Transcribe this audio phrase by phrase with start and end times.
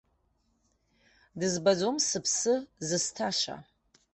[1.39, 2.53] Дызбаӡом сыԥсы
[2.87, 3.55] зысҭаша.